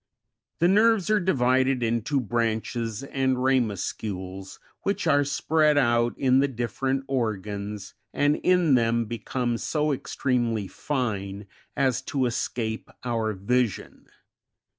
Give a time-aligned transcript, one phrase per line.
[0.57, 0.57] 20.
[0.57, 7.03] The nerves are divided into branches and ramuscles, which are spread out in the different
[7.05, 11.45] organs, and in them become so extremely fine
[11.77, 14.07] as to escape our vision.